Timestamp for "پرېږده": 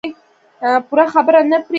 1.63-1.69